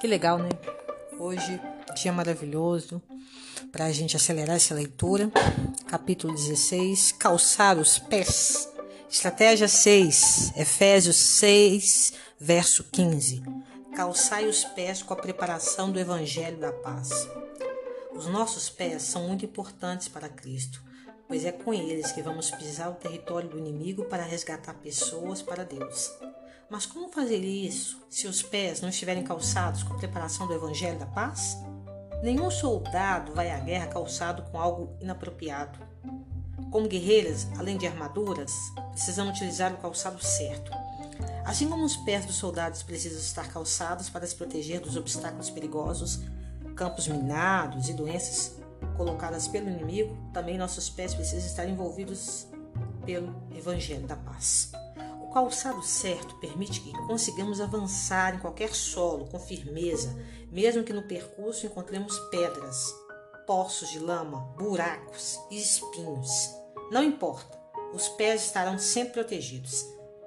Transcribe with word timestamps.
Que 0.00 0.06
legal, 0.06 0.38
né? 0.38 0.48
Hoje, 1.18 1.60
dia 1.96 2.12
maravilhoso 2.12 3.02
para 3.72 3.86
a 3.86 3.92
gente 3.92 4.14
acelerar 4.14 4.54
essa 4.54 4.72
leitura. 4.72 5.28
Capítulo 5.88 6.32
16: 6.32 7.12
Calçar 7.18 7.76
os 7.76 7.98
pés. 7.98 8.72
Estratégia 9.10 9.66
6, 9.66 10.52
Efésios 10.56 11.16
6, 11.16 12.12
verso 12.38 12.84
15. 12.84 13.42
Calçai 13.96 14.46
os 14.46 14.64
pés 14.64 15.02
com 15.02 15.14
a 15.14 15.16
preparação 15.16 15.90
do 15.90 15.98
Evangelho 15.98 16.58
da 16.58 16.70
Paz. 16.70 17.28
Os 18.14 18.26
nossos 18.26 18.70
pés 18.70 19.02
são 19.02 19.26
muito 19.26 19.44
importantes 19.46 20.06
para 20.06 20.28
Cristo, 20.28 20.80
pois 21.26 21.44
é 21.44 21.50
com 21.50 21.74
eles 21.74 22.12
que 22.12 22.22
vamos 22.22 22.52
pisar 22.52 22.90
o 22.90 22.94
território 22.94 23.48
do 23.48 23.58
inimigo 23.58 24.04
para 24.04 24.22
resgatar 24.22 24.74
pessoas 24.74 25.42
para 25.42 25.64
Deus. 25.64 26.12
Mas 26.70 26.84
como 26.84 27.08
fazer 27.08 27.38
isso 27.38 28.06
se 28.10 28.26
os 28.26 28.42
pés 28.42 28.82
não 28.82 28.90
estiverem 28.90 29.22
calçados 29.22 29.82
com 29.82 29.94
a 29.94 29.96
preparação 29.96 30.46
do 30.46 30.52
Evangelho 30.52 30.98
da 30.98 31.06
Paz? 31.06 31.56
Nenhum 32.22 32.50
soldado 32.50 33.32
vai 33.32 33.50
à 33.50 33.58
guerra 33.58 33.86
calçado 33.86 34.42
com 34.50 34.60
algo 34.60 34.94
inapropriado. 35.00 35.78
Como 36.70 36.86
guerreiras, 36.86 37.48
além 37.58 37.78
de 37.78 37.86
armaduras, 37.86 38.52
precisamos 38.90 39.36
utilizar 39.36 39.72
o 39.72 39.78
calçado 39.78 40.22
certo. 40.22 40.70
Assim 41.46 41.70
como 41.70 41.86
os 41.86 41.96
pés 41.96 42.26
dos 42.26 42.36
soldados 42.36 42.82
precisam 42.82 43.18
estar 43.18 43.50
calçados 43.50 44.10
para 44.10 44.26
se 44.26 44.34
proteger 44.34 44.80
dos 44.80 44.94
obstáculos 44.94 45.48
perigosos, 45.48 46.20
campos 46.76 47.08
minados 47.08 47.88
e 47.88 47.94
doenças 47.94 48.58
colocadas 48.94 49.48
pelo 49.48 49.70
inimigo, 49.70 50.14
também 50.34 50.58
nossos 50.58 50.90
pés 50.90 51.14
precisam 51.14 51.46
estar 51.46 51.66
envolvidos 51.66 52.46
pelo 53.06 53.34
Evangelho 53.56 54.06
da 54.06 54.16
Paz. 54.16 54.70
O 55.28 55.30
calçado 55.30 55.82
certo 55.82 56.36
permite 56.36 56.80
que 56.80 56.90
consigamos 57.06 57.60
avançar 57.60 58.34
em 58.34 58.38
qualquer 58.38 58.74
solo 58.74 59.26
com 59.26 59.38
firmeza, 59.38 60.16
mesmo 60.50 60.82
que 60.82 60.92
no 60.92 61.02
percurso 61.02 61.66
encontremos 61.66 62.18
pedras, 62.30 62.94
poços 63.46 63.90
de 63.90 63.98
lama, 63.98 64.40
buracos 64.56 65.38
e 65.50 65.58
espinhos. 65.60 66.50
Não 66.90 67.04
importa, 67.04 67.60
os 67.92 68.08
pés 68.08 68.46
estarão 68.46 68.78
sempre 68.78 69.12
protegidos. 69.12 69.84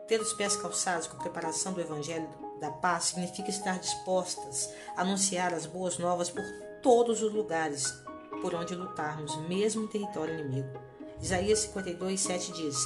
Ter 0.08 0.22
os 0.22 0.34
pés 0.34 0.56
calçados 0.56 1.08
com 1.08 1.18
a 1.18 1.22
preparação 1.22 1.74
do 1.74 1.82
Evangelho 1.82 2.30
da 2.60 2.70
Paz 2.70 3.06
significa 3.06 3.50
estar 3.50 3.80
dispostas 3.80 4.70
a 4.96 5.02
anunciar 5.02 5.52
as 5.52 5.66
boas 5.66 5.98
novas 5.98 6.30
por 6.30 6.44
todos 6.84 7.24
os 7.24 7.34
lugares 7.34 7.92
por 8.40 8.54
onde 8.54 8.76
lutarmos, 8.76 9.36
mesmo 9.48 9.84
em 9.84 9.88
território 9.88 10.36
inimigo. 10.36 10.80
Isaías 11.20 11.58
52, 11.58 12.22
7 12.22 12.52
diz: 12.52 12.78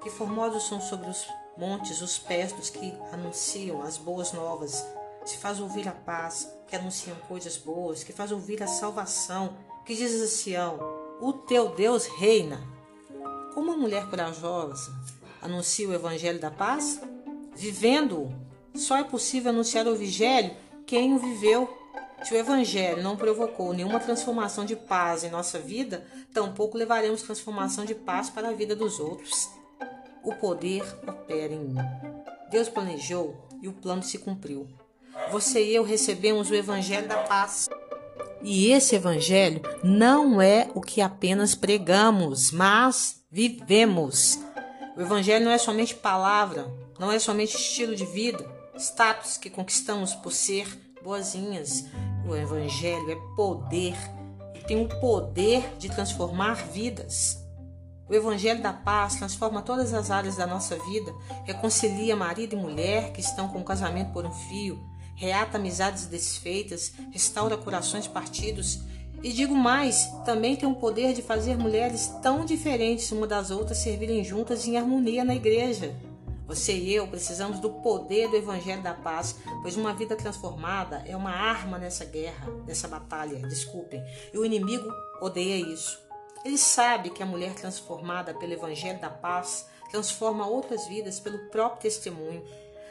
Que 0.00 0.08
formosos 0.08 0.68
são 0.68 0.80
sobre 0.80 1.10
os 1.10 1.26
montes 1.58 2.00
os 2.00 2.16
pés 2.16 2.52
dos 2.52 2.70
que 2.70 2.94
anunciam 3.12 3.82
as 3.82 3.98
boas 3.98 4.32
novas, 4.32 4.86
se 5.24 5.36
faz 5.36 5.60
ouvir 5.60 5.88
a 5.88 5.92
paz, 5.92 6.48
que 6.68 6.76
anunciam 6.76 7.16
coisas 7.26 7.56
boas, 7.56 8.04
que 8.04 8.12
faz 8.12 8.30
ouvir 8.30 8.62
a 8.62 8.68
salvação, 8.68 9.56
que 9.84 9.94
diz 9.94 10.22
a 10.22 10.28
Sião, 10.28 10.78
o 11.20 11.32
teu 11.32 11.70
Deus 11.70 12.06
reina. 12.06 12.62
Como 13.52 13.72
uma 13.72 13.76
mulher 13.76 14.08
corajosa 14.08 14.94
anuncia 15.42 15.88
o 15.88 15.92
evangelho 15.92 16.38
da 16.38 16.50
paz? 16.50 17.00
Vivendo-o, 17.56 18.32
só 18.78 18.96
é 18.96 19.04
possível 19.04 19.50
anunciar 19.50 19.86
o 19.86 19.94
evangelho 19.94 20.56
quem 20.86 21.12
o 21.12 21.18
viveu. 21.18 21.76
Se 22.22 22.34
o 22.34 22.36
evangelho 22.36 23.02
não 23.02 23.16
provocou 23.16 23.72
nenhuma 23.72 23.98
transformação 23.98 24.64
de 24.64 24.76
paz 24.76 25.24
em 25.24 25.30
nossa 25.30 25.58
vida, 25.58 26.06
tampouco 26.32 26.78
levaremos 26.78 27.22
transformação 27.22 27.84
de 27.84 27.94
paz 27.94 28.30
para 28.30 28.48
a 28.48 28.52
vida 28.52 28.76
dos 28.76 29.00
outros 29.00 29.58
o 30.28 30.34
poder 30.34 30.82
opera 31.06 31.52
em 31.52 31.60
mim. 31.60 31.78
Deus 32.50 32.68
planejou 32.68 33.48
e 33.62 33.68
o 33.68 33.72
plano 33.72 34.02
se 34.02 34.18
cumpriu. 34.18 34.68
Você 35.30 35.64
e 35.64 35.74
eu 35.74 35.82
recebemos 35.82 36.50
o 36.50 36.54
Evangelho 36.54 37.08
da 37.08 37.18
paz. 37.18 37.68
E 38.42 38.70
esse 38.70 38.94
Evangelho 38.94 39.62
não 39.82 40.40
é 40.40 40.68
o 40.74 40.80
que 40.80 41.00
apenas 41.00 41.54
pregamos, 41.54 42.52
mas 42.52 43.22
vivemos. 43.30 44.38
O 44.96 45.00
Evangelho 45.00 45.44
não 45.44 45.52
é 45.52 45.58
somente 45.58 45.94
palavra, 45.94 46.72
não 46.98 47.10
é 47.10 47.18
somente 47.18 47.56
estilo 47.56 47.96
de 47.96 48.04
vida, 48.04 48.44
status 48.76 49.36
que 49.38 49.50
conquistamos 49.50 50.14
por 50.14 50.32
ser 50.32 50.66
boazinhas. 51.02 51.86
O 52.28 52.36
Evangelho 52.36 53.10
é 53.10 53.16
poder 53.34 53.96
e 54.54 54.60
tem 54.60 54.84
o 54.84 54.88
poder 55.00 55.76
de 55.78 55.88
transformar 55.88 56.54
vidas. 56.54 57.47
O 58.08 58.14
Evangelho 58.14 58.62
da 58.62 58.72
Paz 58.72 59.16
transforma 59.16 59.60
todas 59.60 59.92
as 59.92 60.10
áreas 60.10 60.36
da 60.36 60.46
nossa 60.46 60.76
vida, 60.78 61.14
reconcilia 61.44 62.16
marido 62.16 62.54
e 62.54 62.56
mulher 62.56 63.12
que 63.12 63.20
estão 63.20 63.48
com 63.48 63.60
o 63.60 63.64
casamento 63.64 64.12
por 64.12 64.24
um 64.24 64.32
fio, 64.32 64.78
reata 65.14 65.58
amizades 65.58 66.06
desfeitas, 66.06 66.92
restaura 67.12 67.56
corações 67.56 68.06
partidos 68.06 68.80
e 69.22 69.32
digo 69.32 69.54
mais, 69.54 70.08
também 70.24 70.54
tem 70.54 70.68
o 70.68 70.76
poder 70.76 71.12
de 71.12 71.22
fazer 71.22 71.56
mulheres 71.56 72.06
tão 72.22 72.44
diferentes 72.44 73.10
uma 73.10 73.26
das 73.26 73.50
outras 73.50 73.78
servirem 73.78 74.22
juntas 74.22 74.66
em 74.66 74.76
harmonia 74.76 75.24
na 75.24 75.34
igreja. 75.34 75.94
Você 76.46 76.72
e 76.72 76.94
eu 76.94 77.06
precisamos 77.08 77.58
do 77.58 77.68
poder 77.68 78.28
do 78.28 78.36
Evangelho 78.36 78.82
da 78.82 78.94
Paz, 78.94 79.36
pois 79.60 79.76
uma 79.76 79.92
vida 79.92 80.16
transformada 80.16 81.02
é 81.04 81.16
uma 81.16 81.32
arma 81.32 81.78
nessa 81.78 82.04
guerra, 82.04 82.48
nessa 82.64 82.86
batalha, 82.86 83.46
desculpem. 83.48 84.00
E 84.32 84.38
o 84.38 84.44
inimigo 84.44 84.88
odeia 85.20 85.56
isso. 85.56 86.07
Ele 86.48 86.56
sabe 86.56 87.10
que 87.10 87.22
a 87.22 87.26
mulher 87.26 87.54
transformada 87.54 88.32
pelo 88.32 88.54
Evangelho 88.54 88.98
da 88.98 89.10
Paz 89.10 89.66
transforma 89.90 90.46
outras 90.46 90.86
vidas 90.86 91.20
pelo 91.20 91.50
próprio 91.50 91.82
testemunho. 91.82 92.42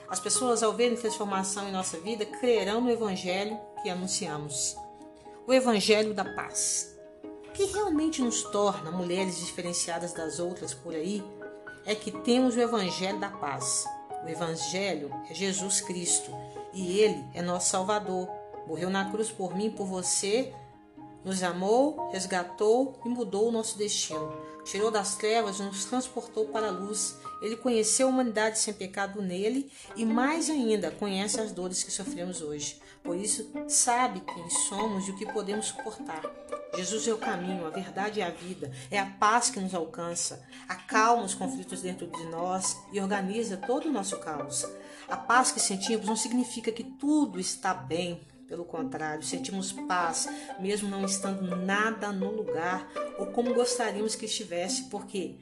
As 0.07 0.19
pessoas, 0.19 0.61
ao 0.61 0.73
verem 0.73 0.95
transformação 0.95 1.67
em 1.67 1.71
nossa 1.71 1.99
vida, 1.99 2.23
crerão 2.23 2.81
no 2.81 2.91
Evangelho 2.91 3.59
que 3.81 3.89
anunciamos. 3.89 4.77
O 5.47 5.51
Evangelho 5.51 6.13
da 6.13 6.23
Paz. 6.23 6.95
O 7.47 7.51
que 7.51 7.65
realmente 7.65 8.21
nos 8.21 8.43
torna 8.43 8.91
mulheres 8.91 9.39
diferenciadas 9.39 10.13
das 10.13 10.37
outras 10.37 10.75
por 10.75 10.93
aí 10.93 11.23
é 11.83 11.95
que 11.95 12.11
temos 12.11 12.55
o 12.55 12.61
Evangelho 12.61 13.19
da 13.19 13.29
Paz. 13.29 13.85
O 14.23 14.29
Evangelho 14.29 15.09
é 15.31 15.33
Jesus 15.33 15.81
Cristo 15.81 16.29
e 16.71 16.99
Ele 16.99 17.25
é 17.33 17.41
nosso 17.41 17.71
Salvador. 17.71 18.29
Morreu 18.67 18.91
na 18.91 19.09
cruz 19.09 19.31
por 19.31 19.55
mim 19.55 19.71
por 19.71 19.87
você 19.87 20.53
nos 21.27 21.43
amou, 21.43 22.09
resgatou 22.11 22.99
e 23.05 23.09
mudou 23.09 23.49
o 23.49 23.51
nosso 23.51 23.77
destino. 23.77 24.33
Tirou 24.63 24.89
das 24.89 25.15
trevas 25.15 25.59
e 25.59 25.63
nos 25.63 25.85
transportou 25.85 26.47
para 26.47 26.67
a 26.67 26.71
luz. 26.71 27.17
Ele 27.41 27.57
conheceu 27.57 28.07
a 28.07 28.09
humanidade 28.09 28.59
sem 28.59 28.73
pecado 28.73 29.21
nele 29.21 29.69
e, 29.95 30.05
mais 30.05 30.49
ainda, 30.49 30.89
conhece 30.89 31.39
as 31.39 31.51
dores 31.51 31.83
que 31.83 31.91
sofremos 31.91 32.41
hoje. 32.41 32.79
Por 33.03 33.15
isso, 33.15 33.49
sabe 33.67 34.21
quem 34.21 34.49
somos 34.49 35.07
e 35.07 35.11
o 35.11 35.17
que 35.17 35.31
podemos 35.31 35.67
suportar. 35.67 36.21
Jesus 36.75 37.07
é 37.07 37.13
o 37.13 37.17
caminho, 37.17 37.65
a 37.65 37.69
verdade 37.69 38.19
e 38.19 38.23
a 38.23 38.29
vida. 38.29 38.71
É 38.89 38.99
a 38.99 39.05
paz 39.05 39.49
que 39.49 39.59
nos 39.59 39.73
alcança, 39.73 40.45
acalma 40.67 41.23
os 41.23 41.33
conflitos 41.33 41.81
dentro 41.81 42.07
de 42.07 42.25
nós 42.25 42.77
e 42.91 42.99
organiza 42.99 43.57
todo 43.57 43.87
o 43.87 43.91
nosso 43.91 44.17
caos. 44.19 44.65
A 45.07 45.15
paz 45.15 45.51
que 45.51 45.59
sentimos 45.59 46.05
não 46.05 46.15
significa 46.15 46.71
que 46.71 46.83
tudo 46.83 47.39
está 47.39 47.73
bem, 47.73 48.21
pelo 48.47 48.63
contrário, 48.63 49.23
sentimos 49.23 49.71
paz, 49.71 50.27
mesmo 50.59 50.89
não 50.89 51.03
estando 51.05 51.55
nada 51.55 52.11
no 52.11 52.31
lugar 52.31 52.87
ou 53.19 53.27
como 53.27 53.53
gostaríamos 53.53 54.15
que 54.15 54.25
estivesse, 54.25 54.83
porque 54.83 55.35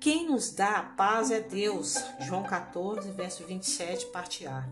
quem 0.00 0.28
nos 0.30 0.50
dá 0.50 0.78
a 0.78 0.82
paz 0.82 1.30
é 1.30 1.40
Deus. 1.40 1.96
João 2.20 2.42
14, 2.44 3.10
verso 3.10 3.44
27, 3.44 4.06
parte 4.06 4.46
A. 4.46 4.68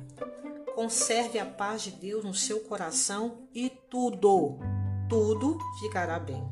Conserve 0.75 1.38
a 1.38 1.47
paz 1.47 1.82
de 1.82 1.91
Deus 1.91 2.25
no 2.25 2.34
seu 2.34 2.60
coração 2.60 3.48
e 3.54 3.70
tudo, 3.91 4.59
tudo 5.09 5.59
ficará 5.81 6.19
bem. 6.19 6.43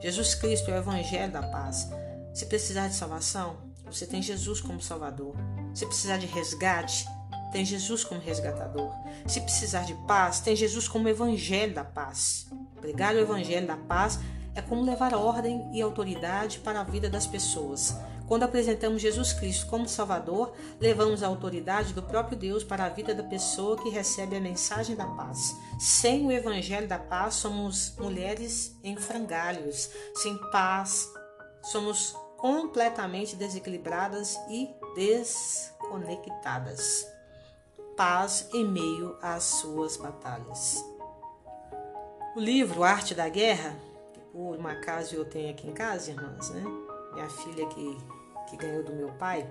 Jesus 0.00 0.34
Cristo 0.34 0.70
é 0.70 0.74
o 0.74 0.78
Evangelho 0.78 1.32
da 1.32 1.42
paz. 1.42 1.88
Se 2.34 2.46
precisar 2.46 2.88
de 2.88 2.94
salvação, 2.94 3.56
você 3.86 4.06
tem 4.06 4.20
Jesus 4.20 4.60
como 4.60 4.80
Salvador. 4.80 5.34
Se 5.74 5.86
precisar 5.86 6.18
de 6.18 6.26
resgate, 6.26 7.06
tem 7.50 7.64
Jesus 7.64 8.04
como 8.04 8.20
resgatador. 8.20 8.92
Se 9.26 9.40
precisar 9.40 9.82
de 9.82 9.94
paz, 10.06 10.40
tem 10.40 10.54
Jesus 10.54 10.86
como 10.88 11.08
evangelho 11.08 11.74
da 11.74 11.84
paz. 11.84 12.46
Pregar 12.80 13.14
o 13.14 13.18
evangelho 13.18 13.66
da 13.66 13.76
paz 13.76 14.18
é 14.54 14.62
como 14.62 14.82
levar 14.82 15.14
ordem 15.14 15.68
e 15.72 15.80
autoridade 15.80 16.58
para 16.58 16.80
a 16.80 16.84
vida 16.84 17.08
das 17.08 17.26
pessoas. 17.26 17.96
Quando 18.26 18.42
apresentamos 18.42 19.00
Jesus 19.00 19.32
Cristo 19.32 19.68
como 19.68 19.88
Salvador, 19.88 20.52
levamos 20.78 21.22
a 21.22 21.28
autoridade 21.28 21.94
do 21.94 22.02
próprio 22.02 22.36
Deus 22.36 22.62
para 22.62 22.84
a 22.84 22.90
vida 22.90 23.14
da 23.14 23.22
pessoa 23.22 23.82
que 23.82 23.88
recebe 23.88 24.36
a 24.36 24.40
mensagem 24.40 24.94
da 24.94 25.06
paz. 25.06 25.56
Sem 25.78 26.26
o 26.26 26.32
Evangelho 26.32 26.86
da 26.86 26.98
paz, 26.98 27.36
somos 27.36 27.94
mulheres 27.98 28.76
em 28.84 28.96
frangalhos. 28.96 29.88
Sem 30.16 30.36
paz, 30.50 31.10
somos 31.62 32.14
completamente 32.36 33.34
desequilibradas 33.34 34.36
e 34.50 34.68
desconectadas 34.94 37.17
paz 37.98 38.48
em 38.54 38.64
meio 38.64 39.18
às 39.20 39.42
suas 39.42 39.96
batalhas. 39.96 40.84
O 42.36 42.38
livro 42.38 42.84
Arte 42.84 43.12
da 43.12 43.28
Guerra, 43.28 43.74
que 44.14 44.20
por 44.20 44.56
uma 44.56 44.70
acaso 44.70 45.16
eu 45.16 45.24
tenho 45.24 45.50
aqui 45.50 45.66
em 45.66 45.72
casa, 45.72 46.12
irmãs, 46.12 46.48
né? 46.50 46.62
Minha 47.12 47.28
filha 47.28 47.66
que, 47.66 47.98
que 48.48 48.56
ganhou 48.56 48.84
do 48.84 48.92
meu 48.92 49.08
pai, 49.14 49.44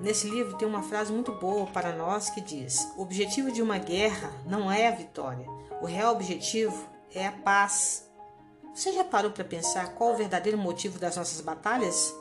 nesse 0.00 0.30
livro 0.30 0.56
tem 0.56 0.66
uma 0.66 0.82
frase 0.82 1.12
muito 1.12 1.32
boa 1.32 1.66
para 1.66 1.94
nós 1.94 2.30
que 2.30 2.40
diz: 2.40 2.90
O 2.96 3.02
objetivo 3.02 3.52
de 3.52 3.60
uma 3.60 3.76
guerra 3.76 4.32
não 4.46 4.72
é 4.72 4.88
a 4.88 4.92
vitória, 4.92 5.46
o 5.82 5.84
real 5.84 6.14
objetivo 6.14 6.88
é 7.14 7.26
a 7.26 7.32
paz. 7.32 8.10
Você 8.74 8.94
já 8.94 9.04
parou 9.04 9.30
para 9.30 9.44
pensar 9.44 9.94
qual 9.94 10.14
o 10.14 10.16
verdadeiro 10.16 10.56
motivo 10.56 10.98
das 10.98 11.16
nossas 11.18 11.42
batalhas? 11.42 12.14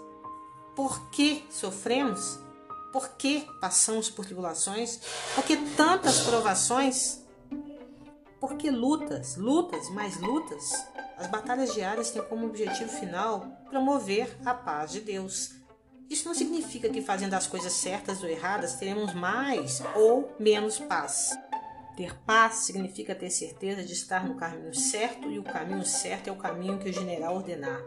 Por 0.75 1.09
que 1.09 1.47
sofremos? 1.49 2.48
Por 2.91 3.09
que 3.09 3.47
passamos 3.61 4.09
por 4.09 4.25
tribulações? 4.25 4.99
Por 5.35 5.43
que 5.43 5.57
tantas 5.75 6.21
provações? 6.21 7.23
Por 8.39 8.55
que 8.55 8.71
lutas, 8.71 9.35
lutas, 9.35 9.89
mais 9.89 10.19
lutas? 10.19 10.71
As 11.17 11.27
batalhas 11.27 11.73
diárias 11.73 12.09
têm 12.11 12.23
como 12.23 12.47
objetivo 12.47 12.89
final 12.89 13.45
promover 13.69 14.37
a 14.45 14.53
paz 14.53 14.91
de 14.91 15.01
Deus. 15.01 15.51
Isso 16.09 16.27
não 16.27 16.33
significa 16.33 16.89
que 16.89 17.01
fazendo 17.01 17.35
as 17.35 17.45
coisas 17.45 17.73
certas 17.73 18.23
ou 18.23 18.29
erradas 18.29 18.75
teremos 18.75 19.13
mais 19.13 19.83
ou 19.95 20.33
menos 20.39 20.79
paz. 20.79 21.37
Ter 21.95 22.17
paz 22.21 22.55
significa 22.55 23.13
ter 23.13 23.29
certeza 23.29 23.83
de 23.83 23.93
estar 23.93 24.25
no 24.25 24.35
caminho 24.35 24.73
certo 24.73 25.29
e 25.29 25.37
o 25.37 25.43
caminho 25.43 25.85
certo 25.85 26.29
é 26.29 26.31
o 26.31 26.37
caminho 26.37 26.79
que 26.79 26.89
o 26.89 26.93
general 26.93 27.35
ordenar. 27.35 27.83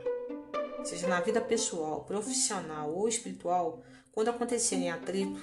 Seja 0.84 1.06
na 1.06 1.20
vida 1.20 1.40
pessoal, 1.40 2.04
profissional 2.04 2.92
ou 2.92 3.08
espiritual, 3.08 3.80
quando 4.10 4.28
acontecerem 4.28 4.90
atrito 4.90 5.40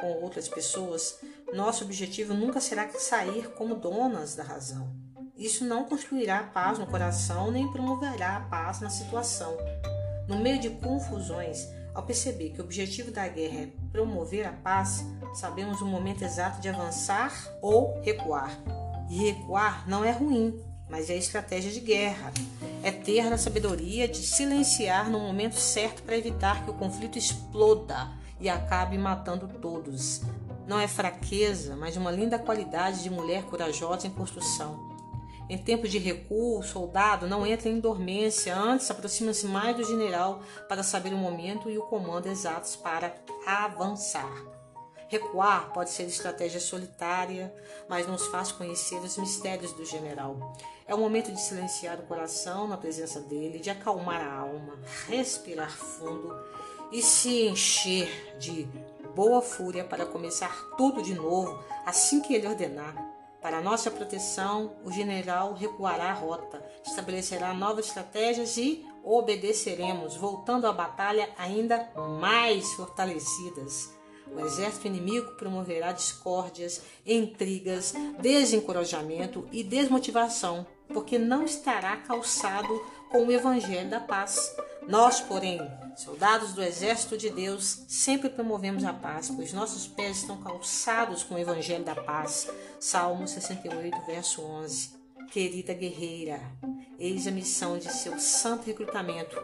com 0.00 0.22
outras 0.22 0.48
pessoas, 0.48 1.18
nosso 1.52 1.84
objetivo 1.84 2.34
nunca 2.34 2.60
será 2.60 2.88
sair 2.90 3.48
como 3.54 3.74
donas 3.74 4.36
da 4.36 4.44
razão. 4.44 4.88
Isso 5.36 5.64
não 5.64 5.84
construirá 5.84 6.42
paz 6.44 6.78
no 6.78 6.86
coração 6.86 7.50
nem 7.50 7.70
promoverá 7.70 8.36
a 8.36 8.40
paz 8.40 8.80
na 8.80 8.88
situação. 8.88 9.56
No 10.28 10.38
meio 10.38 10.58
de 10.58 10.70
confusões, 10.70 11.68
ao 11.94 12.04
perceber 12.04 12.50
que 12.50 12.60
o 12.60 12.64
objetivo 12.64 13.10
da 13.10 13.26
guerra 13.26 13.62
é 13.62 13.72
promover 13.90 14.46
a 14.46 14.52
paz, 14.52 15.04
sabemos 15.34 15.80
o 15.80 15.86
momento 15.86 16.22
exato 16.22 16.60
de 16.60 16.68
avançar 16.68 17.32
ou 17.60 18.00
recuar. 18.02 18.50
E 19.10 19.30
recuar 19.30 19.88
não 19.88 20.04
é 20.04 20.10
ruim, 20.10 20.58
mas 20.88 21.10
é 21.10 21.16
estratégia 21.16 21.70
de 21.70 21.80
guerra. 21.80 22.32
É 22.82 22.90
ter 22.90 23.20
a 23.20 23.38
sabedoria 23.38 24.06
de 24.06 24.18
silenciar 24.18 25.10
no 25.10 25.18
momento 25.18 25.56
certo 25.56 26.02
para 26.02 26.16
evitar 26.16 26.64
que 26.64 26.70
o 26.70 26.74
conflito 26.74 27.18
exploda 27.18 28.10
e 28.40 28.48
acabe 28.48 28.96
matando 28.98 29.48
todos. 29.60 30.22
Não 30.66 30.78
é 30.78 30.88
fraqueza, 30.88 31.76
mas 31.76 31.96
uma 31.96 32.10
linda 32.10 32.38
qualidade 32.38 33.02
de 33.02 33.10
mulher 33.10 33.44
corajosa 33.44 34.06
em 34.06 34.10
construção. 34.10 34.96
Em 35.48 35.56
tempo 35.56 35.86
de 35.86 35.98
recuo, 35.98 36.58
o 36.58 36.62
soldado 36.62 37.28
não 37.28 37.46
entra 37.46 37.68
em 37.68 37.78
dormência, 37.78 38.56
antes 38.56 38.90
aproxima-se 38.90 39.46
mais 39.46 39.76
do 39.76 39.84
general 39.84 40.40
para 40.68 40.82
saber 40.82 41.14
o 41.14 41.16
momento 41.16 41.70
e 41.70 41.78
o 41.78 41.82
comando 41.82 42.26
exatos 42.26 42.74
para 42.74 43.14
avançar. 43.46 44.56
Recuar 45.08 45.72
pode 45.72 45.90
ser 45.90 46.04
estratégia 46.04 46.60
solitária, 46.60 47.54
mas 47.88 48.06
nos 48.08 48.26
faz 48.26 48.50
conhecer 48.50 48.96
os 48.96 49.16
mistérios 49.16 49.72
do 49.72 49.84
general. 49.84 50.56
É 50.86 50.94
o 50.94 50.98
momento 50.98 51.30
de 51.32 51.40
silenciar 51.40 51.98
o 52.00 52.06
coração 52.06 52.66
na 52.66 52.76
presença 52.76 53.20
dele, 53.20 53.58
de 53.58 53.70
acalmar 53.70 54.20
a 54.20 54.34
alma, 54.40 54.78
respirar 55.06 55.70
fundo 55.70 56.36
e 56.90 57.02
se 57.02 57.46
encher 57.46 58.36
de 58.38 58.68
boa 59.14 59.40
fúria 59.40 59.84
para 59.84 60.06
começar 60.06 60.54
tudo 60.76 61.02
de 61.02 61.14
novo 61.14 61.58
assim 61.84 62.20
que 62.20 62.34
ele 62.34 62.46
ordenar. 62.46 62.94
Para 63.40 63.60
nossa 63.60 63.92
proteção, 63.92 64.76
o 64.84 64.90
general 64.90 65.52
recuará 65.52 66.10
a 66.10 66.14
rota, 66.14 66.64
estabelecerá 66.84 67.54
novas 67.54 67.86
estratégias 67.86 68.56
e 68.56 68.84
obedeceremos, 69.04 70.16
voltando 70.16 70.66
à 70.66 70.72
batalha 70.72 71.30
ainda 71.38 71.88
mais 72.18 72.72
fortalecidas. 72.74 73.95
O 74.32 74.40
exército 74.40 74.86
inimigo 74.86 75.32
promoverá 75.32 75.92
discórdias, 75.92 76.82
intrigas, 77.06 77.94
desencorajamento 78.20 79.48
e 79.52 79.62
desmotivação, 79.62 80.66
porque 80.88 81.18
não 81.18 81.44
estará 81.44 81.96
calçado 81.98 82.82
com 83.10 83.26
o 83.26 83.32
evangelho 83.32 83.88
da 83.88 84.00
paz. 84.00 84.54
Nós, 84.86 85.20
porém, 85.20 85.60
soldados 85.96 86.52
do 86.52 86.62
exército 86.62 87.16
de 87.16 87.30
Deus, 87.30 87.84
sempre 87.88 88.28
promovemos 88.28 88.84
a 88.84 88.92
paz, 88.92 89.30
pois 89.34 89.52
nossos 89.52 89.86
pés 89.86 90.18
estão 90.18 90.40
calçados 90.40 91.22
com 91.22 91.34
o 91.34 91.38
evangelho 91.38 91.84
da 91.84 91.94
paz. 91.94 92.48
Salmo 92.78 93.26
68, 93.26 94.06
verso 94.06 94.42
11. 94.42 94.96
Querida 95.30 95.74
guerreira, 95.74 96.40
eis 96.98 97.26
a 97.26 97.30
missão 97.30 97.78
de 97.78 97.92
seu 97.92 98.18
santo 98.18 98.66
recrutamento. 98.66 99.36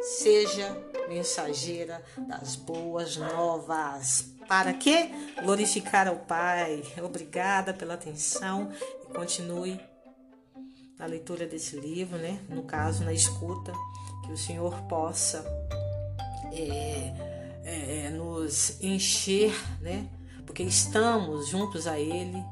Seja 0.00 0.76
mensageira 1.08 2.02
das 2.28 2.56
boas 2.56 3.16
novas. 3.16 4.32
Para 4.48 4.72
quê? 4.72 5.10
Glorificar 5.42 6.08
ao 6.08 6.16
Pai. 6.16 6.82
Obrigada 7.02 7.72
pela 7.74 7.94
atenção 7.94 8.70
e 9.04 9.12
continue 9.12 9.80
na 10.98 11.06
leitura 11.06 11.46
desse 11.46 11.76
livro, 11.76 12.18
né? 12.18 12.40
No 12.48 12.62
caso, 12.62 13.04
na 13.04 13.12
escuta 13.12 13.72
que 14.24 14.32
o 14.32 14.36
Senhor 14.36 14.82
possa 14.82 15.44
é, 16.52 17.14
é, 17.64 18.06
é, 18.06 18.10
nos 18.10 18.80
encher, 18.82 19.54
né? 19.80 20.08
Porque 20.44 20.62
estamos 20.62 21.48
juntos 21.48 21.86
a 21.86 21.98
Ele, 21.98 22.42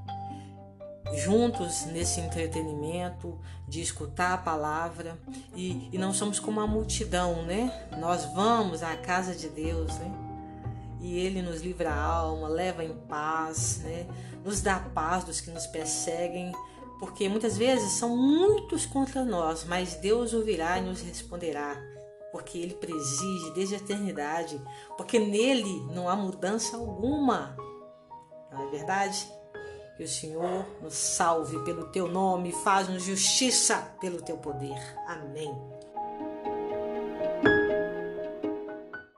juntos 1.15 1.87
nesse 1.87 2.21
entretenimento 2.21 3.39
de 3.67 3.81
escutar 3.81 4.35
a 4.35 4.39
palavra 4.39 5.19
e, 5.55 5.89
e 5.93 5.99
não 5.99 6.13
somos 6.13 6.39
como 6.39 6.61
uma 6.61 6.67
multidão, 6.67 7.43
né? 7.45 7.89
Nós 7.99 8.25
vamos 8.27 8.83
à 8.83 8.97
casa 8.97 9.35
de 9.35 9.49
Deus, 9.49 9.97
né? 9.99 10.11
E 11.01 11.19
Ele 11.19 11.43
nos 11.43 11.63
livra 11.63 11.91
a 11.91 12.03
alma, 12.03 12.49
leva 12.49 12.85
em 12.85 12.93
paz, 12.93 13.81
né? 13.83 14.07
Nos 14.45 14.61
dá 14.61 14.79
paz 14.79 15.25
dos 15.25 15.41
que 15.41 15.51
nos 15.51 15.67
perseguem 15.67 16.53
porque 16.99 17.29
muitas 17.29 17.57
vezes 17.57 17.93
são 17.93 18.17
muitos 18.17 18.85
contra 18.85 19.25
nós, 19.25 19.65
mas 19.65 19.95
Deus 19.95 20.35
ouvirá 20.35 20.79
e 20.79 20.83
nos 20.83 21.01
responderá, 21.01 21.77
porque 22.33 22.59
Ele 22.59 22.75
preside 22.75 23.53
desde 23.55 23.77
a 23.77 23.79
eternidade, 23.79 24.61
porque 24.97 25.19
nele 25.19 25.81
não 25.93 26.09
há 26.09 26.17
mudança 26.17 26.77
alguma. 26.77 27.57
Não 28.51 28.67
é 28.67 28.71
verdade? 28.71 29.31
Que 29.99 30.05
o 30.05 30.09
Senhor 30.09 30.65
nos 30.81 30.95
salve 30.95 31.59
pelo 31.65 31.89
teu 31.89 32.07
nome, 32.07 32.53
faz-nos 32.63 33.03
justiça 33.03 33.79
pelo 34.01 34.23
teu 34.23 34.37
poder. 34.37 34.79
Amém. 35.09 35.53